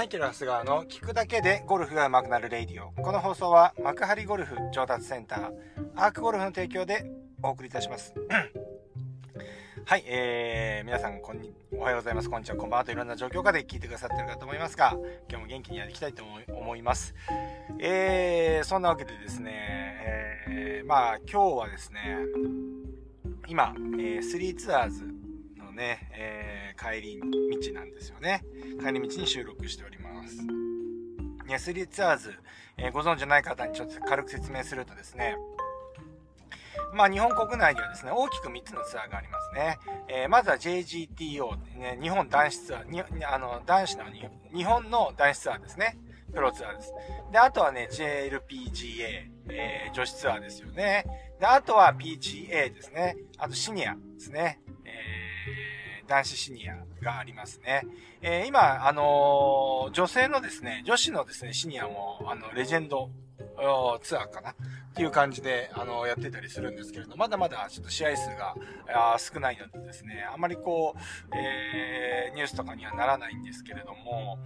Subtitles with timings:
[0.00, 2.90] マイケル・ハスガーの聞くだけでゴルフが上手くなる Radio。
[3.02, 5.50] この放送は幕張ゴルフ上達センター、
[5.94, 8.14] アークゴルフの提供でお送りいたします。
[9.84, 12.30] はい、えー、皆さん、こんに、おはようございます。
[12.30, 14.96] こんにちは、こんばんはといろんな状況下で聞いてくださってるかと思いますが、
[15.28, 17.14] 今日も元気にやっていきたいと思います。
[17.78, 19.52] えー、そんなわけでですね、
[20.48, 22.00] えー、まあ、今日はですね、
[23.48, 25.19] 今、えー、スリーツアーズ
[25.70, 28.44] のね、えー、帰り道なんですよね。
[28.80, 30.42] 帰り道に収録しております。
[31.46, 32.34] ね、スリーツアーズ、
[32.76, 35.36] えー、ご存知ない方にちょっと軽く説明するとですね、
[36.92, 39.78] まあ、日本国内ではですね、大きく3つのツアーがありますね。
[40.08, 44.04] えー、まずは JGTO、ね、日本男子ツアー、にあの、男子の
[44.54, 45.98] 日本の男子ツアーですね。
[46.32, 46.92] プロツアーです。
[47.32, 51.04] で、あとはね、JLPGA、えー、女子ツアーですよね。
[51.40, 53.16] で、あとは PGA ですね。
[53.38, 54.60] あとシニアですね。
[56.10, 57.86] 男子シニアがありますね。
[58.20, 63.08] えー、今、あのー、女性のですね、女子のですね、シニアも、あの、レジェンド
[64.02, 64.50] ツアーかな？
[64.50, 64.54] っ
[64.92, 68.56] ていう感じで、あの、やってたりするんですけれど、まだまだちょっと試合数が
[69.18, 70.98] 少ないのでですね、あまりこう、
[71.36, 74.36] えー、ニュースとかにはならないんですけれども、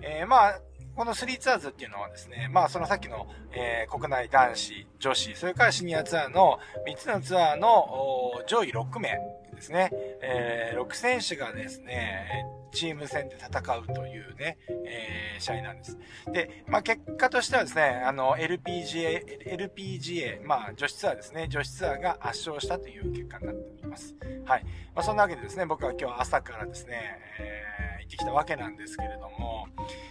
[0.00, 0.60] えー、まあ、
[0.98, 9.16] この3ツアーズっていうのはですね、まあそのさっきの、えー、国内男子、女子、それからシニアツアーの3つのツアーの上位6名
[9.54, 9.90] ですね、
[10.20, 15.96] えー、6選手がですね、チーム戦で戦うというね、えー、試合なんです。
[16.32, 19.22] で、まあ、結果としてはですね、あの、LPGA、
[19.56, 24.16] LPGA、まあ、女子ツアーですね、女子ツアーが圧勝したという結果になっております。
[24.44, 24.64] はい。
[24.96, 29.68] まあ、そんなわけでですね、僕は今日朝からですね、えー、行ってきたわけなんですけれども、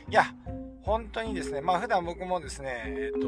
[0.09, 0.33] いや、
[0.87, 3.27] 本当にですね、まあ、普段僕もですね、えっ、ー、と、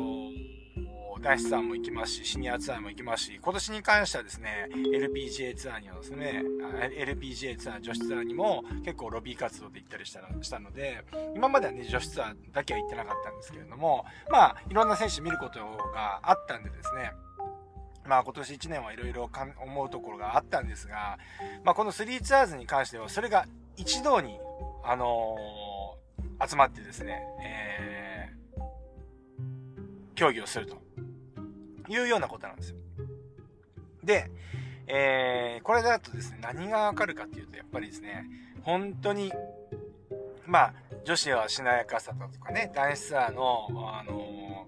[1.21, 6.41] 男子ツアーも行きますし、シニアツアーも行きますし、今年に関してはですね、LPGA ツアーにはですね、
[6.97, 11.03] LPGA ツアー、女子ツアーにも結構ロビー活動で行ったりしたしたので、
[11.35, 15.59] 今まではね、女子ツアーだけは行ってなかったんですけれども、まあ、いろんな選手見ること
[15.93, 17.11] があったんでですね、
[18.07, 19.29] まあ今年1年はいろいろ
[19.61, 21.17] 思うところがあったんですが、
[21.65, 23.45] まあこの3ツアーズに関してはそれが
[23.75, 24.39] 一堂に、
[24.83, 25.68] あのー、
[26.47, 28.61] 集まってですね、えー、
[30.15, 30.89] 競技をすると。
[31.89, 32.75] いうようなことなんですよ。
[34.03, 34.29] で、
[34.87, 38.25] えー、これだとですね、何がわかるかっていうと、やっぱりですね、
[38.61, 39.33] 本当に、
[40.45, 40.73] まあ、
[41.03, 44.67] 女子はしなやかさだとかね、男子ツアーの、あの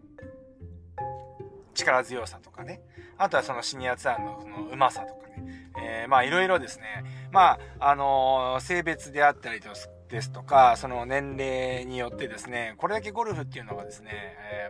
[0.98, 2.82] ー、力強さとかね、
[3.18, 9.70] あとはそのシニアツアーのそのうまさとかね、えー、まあいろいろですね、まあ、あのー、性別であったりと
[10.12, 14.12] ですとか、その年齢によってですね、これだけゴルフっていうのがですね、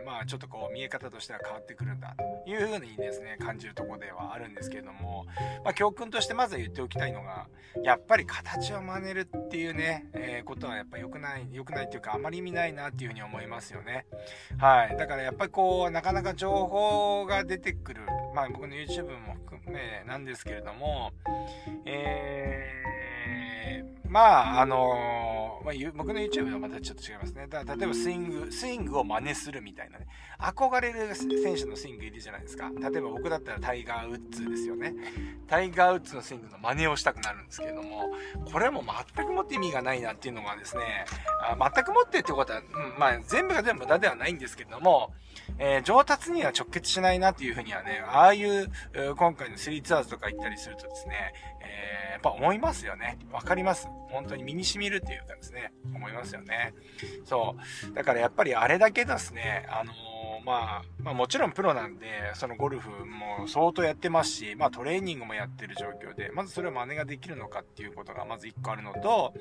[0.00, 5.26] ー、まあちょっとこう見え方としては変わってくるんだというふうにですね、感じるとこではあるんですけれども、
[5.64, 7.48] まあ教訓としてまずは言っておきたいのが、
[7.82, 14.06] やっぱり形を真似るっていうね、えー、ことはやっぱ良くない、良くないっていうかあまり意味ないなっていうふうに思いますよね。
[14.58, 14.96] はい。
[14.96, 21.10] だからやっぱりこう、なかなか情報が出てくる、まあ僕の YouTube も含めなんですけれども、
[21.84, 23.11] えー
[24.12, 27.46] まあ、あのー、まあ、僕の YouTube はまたちょっと違いますね。
[27.48, 30.06] だ例えばスイング、スイングを真似するみたいなね。
[30.38, 32.70] 憧れる選手のスイングいるじゃないですか。
[32.78, 34.94] 例えば僕だったらタイガー・ウッズですよね。
[35.48, 38.10] タイガー・ウッズのスイングの真似をしたくなるんですけれども、
[38.52, 38.84] これも
[39.16, 41.06] 全くもって意味がないなっていうのがですね、
[41.40, 45.14] あ全くもってってことは、うん、まあ全部が全部無駄ではないんですけれども、
[45.58, 48.70] えー、上達には直結しないなっていうふうにはね、ああいう、
[49.16, 53.16] 今回の3ツアーズとか行ったりするとですね、えー、やっぱ思いますよね。
[53.32, 53.88] わかります。
[54.12, 56.74] 本当に身に染みるっていうかですね、思いますよね。
[57.24, 57.56] そ
[57.90, 57.94] う。
[57.94, 69.34] だからやっぱりあれだけですね、あのー、まあ、まあもちろんプロなんで、そのゴルフも相当やってますし、まあトレーニングもやってる状況で、まずそれを真似ができるのかっていうことがまず一個あるのと、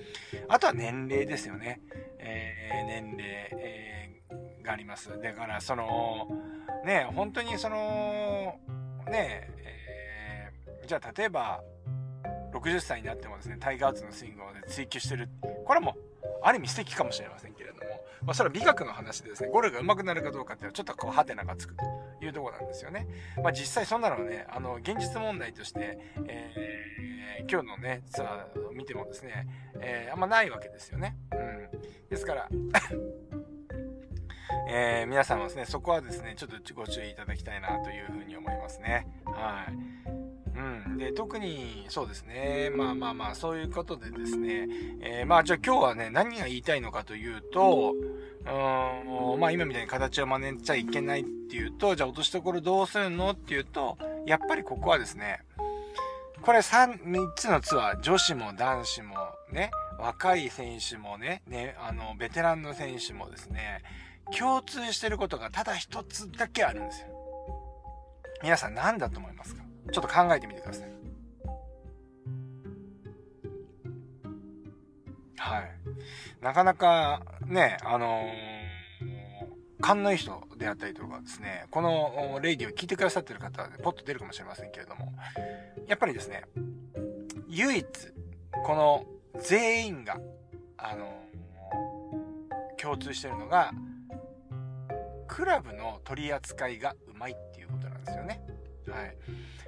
[0.47, 1.81] あとは年齢ですよね。
[2.19, 5.09] えー、年齢、えー、があります。
[5.21, 6.27] だからその、
[6.85, 8.59] ね、本当にその、
[9.09, 11.63] ね、えー、じゃあ例えば、
[12.51, 15.29] 60歳になってもですね、タイガー・ウッズのスイングを、ね、追求してる。
[15.65, 15.95] これも、
[16.43, 17.81] ある意味素敵かもしれませんけれども、
[18.23, 21.83] まあ、それは美学の話でですね、ゴルフが上手くなるかどうかっていうのは、ちょっとこう、ハテナがつくと
[22.21, 23.07] いうところなんですよね。
[23.43, 29.47] まあ、実際そんなのはね、あの、現実問題として、えー、今日のね、ツアーを見てもですね、
[29.79, 31.15] えー、あんまないわけですよね。
[31.31, 31.69] うん。
[32.09, 32.49] ですから
[34.67, 39.07] えー、皆さんはですね、そこはですね、ちょっとご注意いただきたいなというふうに思いますね。
[39.25, 40.30] はい。
[40.55, 40.97] うん。
[40.97, 42.69] で、特に、そうですね。
[42.75, 44.67] まあまあまあ、そういうことでですね。
[45.01, 47.93] えー、まあ、じゃあ今日はね、何が言いたいのかというと、
[48.43, 55.41] うーん、まあ今みたいに形を真似ちゃいけないっていうと、じゃあ落としどころどうするのっていうと、やっぱりここはですね、
[56.41, 59.15] これ3、3つのツアー、女子も男子も
[59.51, 59.69] ね、
[59.99, 63.83] 若い選手もね、ね、あの、ベテランの選手もですね、
[64.37, 67.07] 共通してることがただ一つだけあるんですよ。
[68.41, 69.61] 皆さん何だと思いますか？
[69.91, 70.91] ちょっと考えてみてください。
[75.37, 75.71] はい。
[76.41, 85.13] なかなかね、あのー、勘のいい人であったりとかですね、このレイディを聞いてくださってる方はポッと出るかもしれませんけれども、
[85.87, 86.43] やっぱりですね、
[87.47, 87.85] 唯一、
[88.63, 89.05] この
[89.41, 90.19] 全員が、
[90.77, 93.71] あのー、共通してるのが、
[95.27, 98.41] クラブの取り扱いがうまいっていうことなんですよね。
[98.91, 99.15] はい。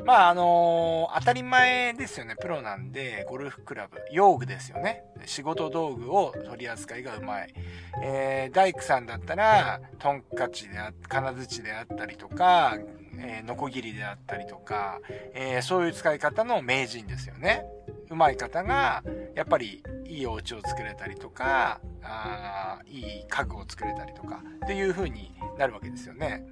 [0.05, 2.35] まあ、あのー、当たり前ですよね。
[2.35, 5.03] プロなんで、ゴルフクラブ、用具ですよね。
[5.25, 7.53] 仕事道具を取り扱いがうまい。
[8.03, 12.77] えー、大工さんだったら、トンカチであ、金槌であったりとか、
[13.17, 14.99] えー、ノコギリであったりとか、
[15.33, 17.65] えー、そういう使い方の名人ですよね。
[18.09, 19.03] うまい方が、
[19.35, 26.45] やっぱりいいお家を作れたりとか、あいい家具を作れたりとか、っていう風になるわけですよね。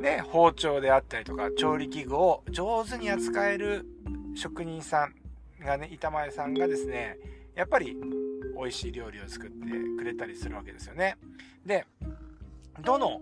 [0.00, 3.86] で、包丁であったりとか、調理器具を上手に扱える
[4.34, 5.14] 職人さん
[5.64, 7.18] がね、板前さんがですね、
[7.54, 7.96] やっぱり
[8.56, 9.56] 美味しい料理を作って
[9.98, 11.16] くれたりするわけですよね。
[11.64, 11.86] で、
[12.80, 13.20] どの、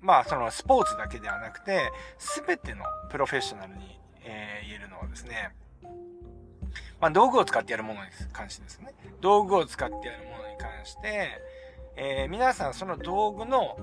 [0.00, 5.54] まあそのスポーツだけではなくて、すべてのプロフェッショナルに、えー、言えるのはですね、
[7.00, 11.30] まあ道具を使ってやるものに関してですね、道具を使ってやるものに関して、
[11.96, 13.78] えー、皆さんその道具の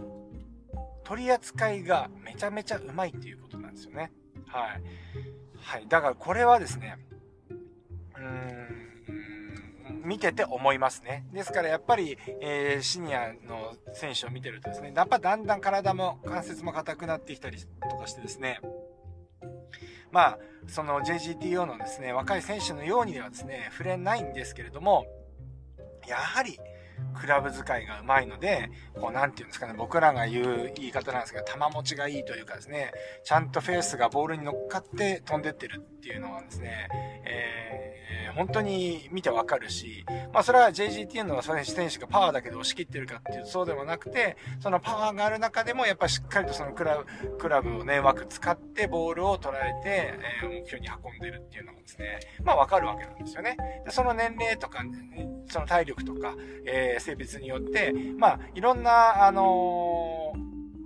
[1.04, 4.12] 取り扱いがめちゃめちゃうまいっていうことなんですよね。
[4.48, 4.82] はい。
[5.62, 5.88] はい。
[5.88, 6.98] だからこれはですね、
[8.16, 11.26] うーん、見てて思いますね。
[11.34, 17.58] ですからやっぱり、えー、シニアの選手を見てるとですね、やっぱだんだん体も関節も硬くなってきたり
[17.90, 18.60] とかしてですね、
[20.12, 25.06] まあ、その JGTO のですね、若い選手のようにではですね、触れないんですけれども、
[26.08, 26.60] やはり、
[27.14, 32.92] クラブ使いがうまいので、こう、なんていうんですかね、僕らが言う言い方なんですけど、球持ちがいいというかですね、
[33.24, 36.88] ちゃんとフェースがボールに乗っかって飛んでってるっていうのはですね、
[37.26, 37.97] えー、
[38.36, 50.14] 本当に見てわかるし、まあそれは JGTN の選手がパワーだけで押し切ってるかっていうとそうでもなくて、そのパワーがある中でもやっぱりしっかりとそのクラブ、クラブをね、うまく使ってボールを捉えて、
[50.44, 53.58] えー、目標に運んでるっていうのがですね、まあわかるわけなんですよね。
[53.86, 56.36] でその年齢とか、ねその体力とか、
[56.66, 60.34] えー、性別によって、まあ、いろんな、あの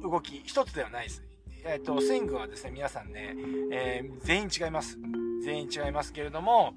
[0.02, 1.24] ー、動き、一つではないです。
[1.64, 3.36] えっ、と、スイングはですね、皆さんね、
[3.72, 4.98] えー、全員違います。
[5.44, 6.74] 全員違いますけれども、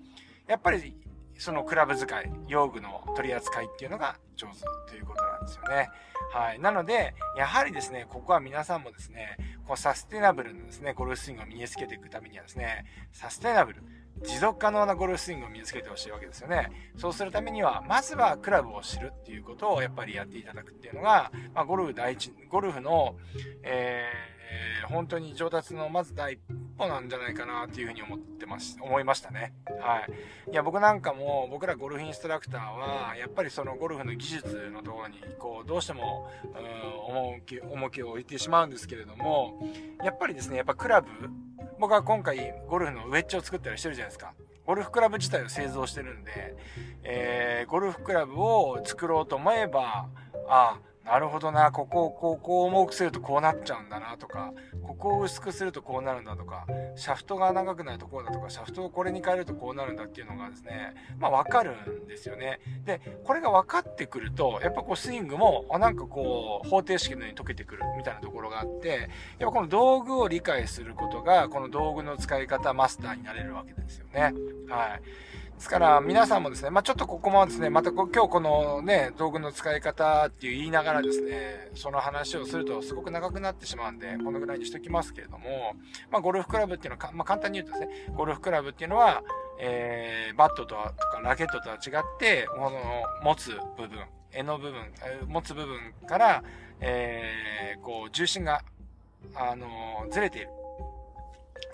[0.46, 0.96] やっぱり、
[1.36, 4.60] そのクラブ使い、用具の取り扱いっていうのが上手
[4.90, 5.88] ということなんですよね。
[6.32, 6.60] はい。
[6.60, 9.36] なので、やはりですね、ここは皆さんもですね、
[9.66, 13.82] こうサステナブルのですね、ゴルフスイングを身につけていくためにはですね、サステナブル、
[14.22, 16.70] 持続可能なゴルフスイングを身につけてほしいわけですよね。
[16.96, 23.16] そうするためには、まずはクラブを知るっていうことをやっぱりやっていただくっていうのが、まあ、ゴルフ第一、ゴルフの、
[23.62, 26.38] えー、え本当に上達のまず第一
[26.76, 29.54] 歩なんじゃないかなっていうふうに思ってます、思いましたね。
[29.80, 30.00] は
[30.48, 30.50] い。
[30.50, 39.60] いや、僕なんかも、僕らゴルフインストラクターは、やっぱりそのゴルフの技術のところに、こう、どうしても、うん、重き、重きを置いてしまうんですけれども、
[40.02, 41.08] やっぱりですね、やっぱクラブ、
[41.78, 44.34] 僕は今回ゴルフのウェッジを作ったりしてるじゃないですか。
[44.66, 46.56] ゴルフクラブ自体を製造してるんで、
[47.02, 50.08] えー、ゴルフクラブを作ろうと思えば、
[50.48, 61.72] ああ、なるほどな、ここをこう、こう重くするとこうなっちゃうんだなとか、ここを薄くするとこうなるんだとか、シャフトが長くなるとこうだとか、シャフトをこれに変えるとこうなるんだっていうのがですね、まあわかる
[62.04, 62.60] んですよね。
[62.84, 74.32] で、これが分かってくると、やっぱこうスイングも、あ、なんかこう、方程式のように解けてくるみたいなところがあって、やっぱこの道具を理解することが、この道具の使い方マスターになれるわけですよね。
[74.70, 75.02] はい。
[75.56, 85.74] ですから皆さんもですね、まあ、ちょっとここもですね、また今日このね、道具の使い方っていう言いながらですね、その話をするとすごく長くなってしまうんで、このぐらいにしときますけれども、
[86.10, 89.22] まあ、ゴルフクラブっていうのは、まあ、簡単に言うとですね、ゴルフクラブっていうのは、
[89.60, 90.92] えー、バットとか
[91.22, 92.72] ラケットとは違って、この
[93.22, 94.92] 持つ部分、柄の部分、
[95.28, 96.44] 持つ部分から、
[96.80, 98.60] えー、こう、重心が、
[99.34, 100.48] あのー、ずれている。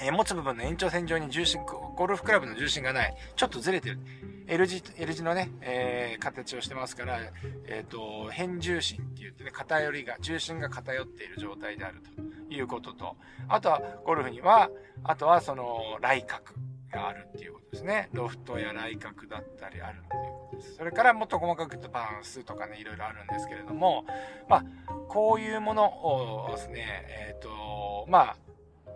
[0.01, 3.15] え、持つ部分の延長線上に重心、ゴルフクラブの重心がない。
[3.37, 3.99] ちょっとずれてる。
[4.47, 7.21] L 字、L 字のね、えー、形をしてますから、
[7.67, 12.01] えっ、ー、と、変重心って言ってね、偏りが、重心が偏っている状態である
[12.49, 13.17] ということと、
[13.49, 14.71] あとは、ゴルフには、
[15.05, 16.45] あとはその、来角
[16.91, 18.09] があるっていうことですね。
[18.13, 20.75] ロフトや来角だったりあるっていうことです。
[20.75, 24.05] それからもっと細かく言うとバウンスとかね、いろいろあるんですけれども、
[24.49, 24.65] まあ、
[25.09, 28.37] こういうものをですね、えっ、ー、と、まあ、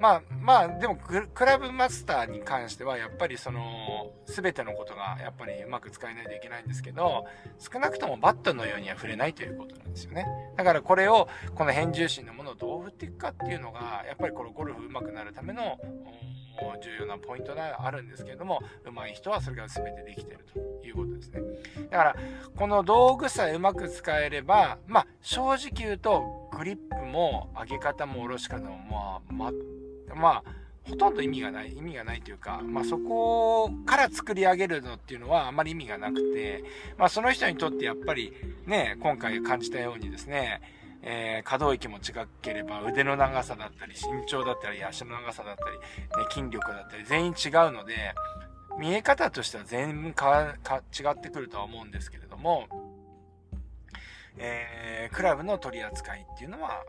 [0.00, 7.24] まあまあ、でもクラブマスターに関しては、やっぱりその、すべてのことがやっぱりうまく使えないといけないんですけど、
[7.58, 10.26] 少なくともバットのようには触れないということなんですよね。
[10.56, 15.78] だからこれを、この変重心のものをどう振っていくかっていうのが、やっぱりこのゴルフ上手くなるための、
[16.80, 21.40] 重要なポイントがあるんですけれども、上手い人はそれが全てできてるということですね。
[21.90, 22.16] だから、
[22.56, 29.52] この道具さえうまく使えれば、まあ、正直言うと、グリップも上げ方も下ろし方も、まあ、
[30.14, 30.44] まあ、
[30.84, 36.64] ほとんど意味がない、意味がないというか、まあそこから作り上げるのっていうのはあまり意味がなくて、
[36.98, 38.32] まあその人にとってやっぱり
[38.66, 40.60] ね、今回感じたようにですね、
[41.02, 48.14] えー、可動域も違ければ腕の長さだったり身長だったり足の長さだったり、ね、筋力だったり全員違うので、
[48.78, 52.66] 見え方としては全部か違ってくるとは思うんですけれども、
[54.36, 56.82] えー、クラブの取り扱いっていうのは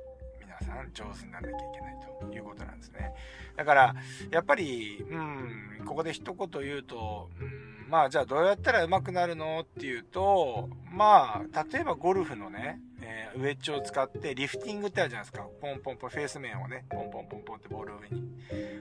[0.65, 3.13] さん上手にならなきゃいけないということなんですね。
[3.55, 3.95] だから、
[4.31, 15.47] やっぱり、うん、ここで一言言うと、うん、まあじゃあどうやったら上手くなるのっていうと、まあ、例えばゴルフのね、えー、ウェッジを使ってリフティングってあるじゃないですか。
[15.61, 18.25] ポンポンポン、フェース面をね、ポンポンポンポンってボール上に。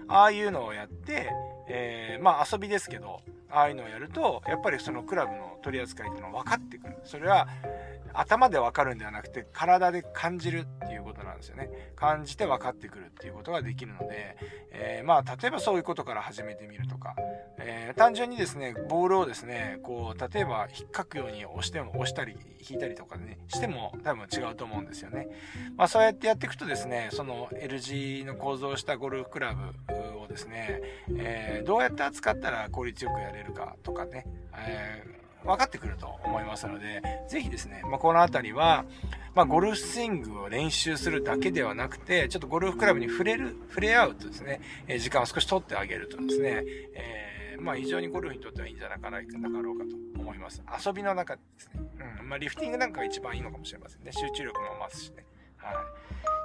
[0.09, 1.31] ああいうのをやって、
[1.69, 6.97] えー、まあ遊びですけど、ああいうのをやると、やっぱりそのクラブの取り扱いっていうのは分かってくる。
[7.05, 7.49] それは、
[8.15, 11.93] 頭でわかるんではなくて体で感じるっていうことなんですよね。
[11.97, 14.37] 感じて分かってくるっていうことができるので、
[14.71, 17.17] えー、まあ例えばそういうことから始めてみるとか、
[17.59, 25.29] えー、単純にですね、ボールをですね、こう例えば引っかくように押しても押したり引いたりとかね、しても多分違うと思うんですよね。
[25.77, 30.81] まあそうやってやっていくとですね、その L 字の構造をしたゴルフクラブをですね、
[31.17, 38.85] えー、どうやって扱ったら効率よくやれるかとかね、えー分かってくると思いますので、ぜひですね、まあ、この辺りは、
[39.35, 47.24] まあ、ゴルフスイングを練習するだけではなくて、ちょっとゴルフクラブに触れる、触れ合うとですね、え、時間を少し取ってあげるとですね、えー、
[47.59, 49.21] まあ、非常にゴルフにとってはいいんじゃなかろ
[49.73, 50.63] うかと思います。
[50.85, 51.83] 遊びの中でですね、
[52.21, 54.13] うん、まあ、リフティングなんかが一番いいのかもしれませんね。
[54.13, 55.25] 集中力も増すしね。
[55.57, 55.75] はい。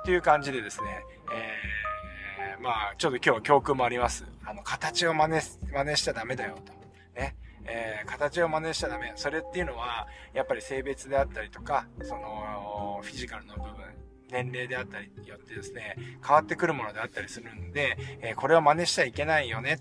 [0.06, 4.26] という感じでですね、えー、まあ、ちょっと今日は教訓もあります。
[4.46, 6.74] あの、形を真似、真似しちゃダメだよと。
[7.20, 7.36] ね。
[7.66, 9.14] えー、形を真似しちゃダメ。
[9.16, 13.72] それっていうのは、やっぱり性別であったりとか、その、フィジカルの部分、
[14.32, 19.80] 年齢であったりによってですね、変わってくるものであったりするんで、えー、これを真似しちゃいけないよね。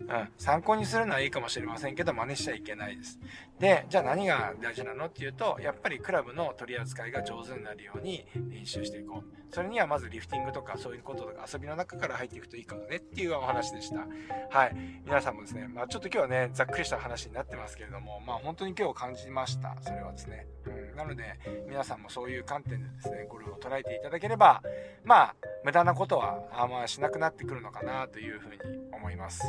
[0.00, 3.18] うん、参考にするのはいいかもしれませんけど、真似しちゃいけないです。
[3.58, 9.54] で、じゃあ何が大事なのっていうと、やっぱりクラブの取り扱いが上手になるように練習していこう。
[9.54, 14.06] それにはまずリフティングとかそういうこととか遊びの中から入っていくといいかもねっていうお話でした。
[14.50, 14.76] はい。
[15.04, 19.76] 皆さんもですね、まあちょっと今日はね、ざっくりした話になってますけれども、まあ本当に今日感じました。
[19.80, 20.46] それはですね。
[20.66, 20.96] うん。
[20.96, 21.24] なので、
[21.68, 24.62] 皆さんもそういう観点でですね、ゴルフを捉えていただければ、
[25.04, 25.36] まあ、
[25.66, 28.56] 無駄なことはあんましなくなってくるのかなというふうに
[28.92, 29.42] 思います。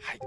[0.00, 0.18] はい。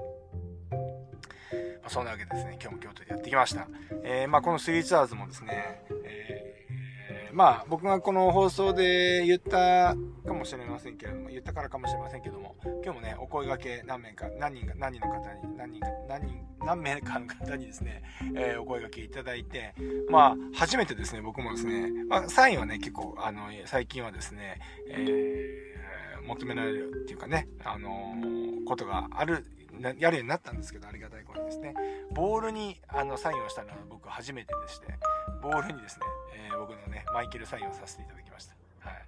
[1.79, 3.69] まあ、そんなわけでですね、今日も京都でやってきました。
[4.03, 6.49] えー、まあ、このスイーツアーズもですね、えー、
[7.33, 9.95] まあ、僕がこの放送で言った
[10.25, 18.03] かもしれませんけれども、言ったからかもしれませんけども、今日もね、お声掛け何名か、何人か、何人の方に、何人か、何人、何名かの方にですね、
[18.36, 19.74] えー、お声掛けいただいて、
[20.09, 28.15] まあ、初めてですね、僕もですね、まあ、サインはね、結構、あの、最近はですね、えー、求められるっていうかね、あの、
[28.65, 29.45] ことがある
[29.81, 31.74] やるようになったんですけど、ありがたいことにですね。
[32.12, 34.88] ボールにあのサインをしたのは僕初めてでして、
[35.41, 36.05] ボールにですね、
[36.50, 38.55] えー、僕のね、マイケルサインをさせていただきました。
[38.79, 39.01] はい。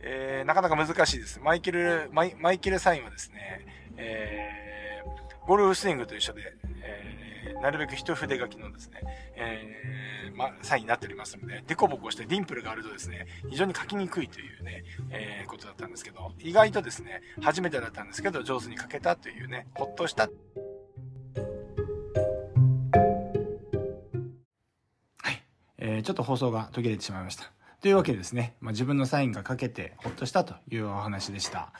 [0.00, 1.40] えー、なかなか難しいです。
[1.40, 3.66] マイケル、マイマイケルサインはですね、
[3.96, 7.11] えー、ゴルフスイングと一緒で、えー、
[7.62, 9.00] なるべく一筆書きのですね、
[9.36, 20.24] えー、ま、サインになっておりますので、デコボコしてディンプルがあるとですね、非常に書きにくいというね、えー、ことだったんですけど、意外とですね、初めてだったんですけど、上手に書けたというね、ほっとした。
[20.24, 20.28] は
[25.30, 25.42] い。
[25.78, 27.52] えー、ちょっと放送が途切れてしまいました。
[27.80, 31.72] というわけでですね、まあ、自分のサインが書けてほっとしたというお話でした。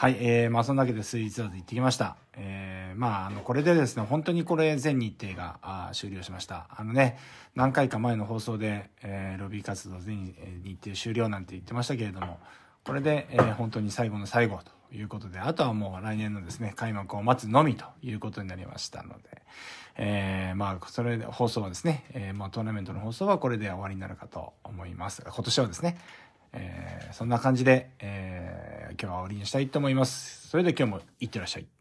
[0.00, 2.16] はい、えー、まあそんなわけでスイーツアーズ行ってきました。
[2.32, 6.68] えー、まああの、これでですね、本当にこれ全日程があ終了しました。
[6.74, 7.18] あのね、
[7.54, 12.38] 何回か前の放送で、えー、ロビー活動全日程終了なんて言ってましたけれども、
[12.82, 19.42] これで、えー、本当に最後の最後ということで、あとはもう来年のですね、開幕を待つのみということになりましたので、
[19.96, 25.98] えー、まあ、それで放送はですね、えー、まあトーナメントの放送はこれで終わりになるかと思います、今年はですね、
[26.52, 30.48] えー、そんな感じで、えー、今日は終わりにしたいと思います。
[30.48, 31.79] それでは今日もいってらっしゃい。